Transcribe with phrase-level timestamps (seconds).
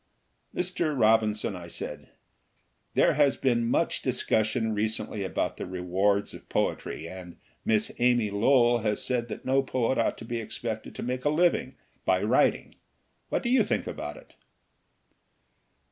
[0.59, 0.99] '""Mr.
[0.99, 2.09] Robinson," I said,
[2.95, 8.79] "there has been much discussion recently about the rewards of poetry, and Miss Amy Lowell
[8.79, 12.77] has said that no poet ought to be expected to make a living by writing.
[13.29, 14.33] What do you think about it?"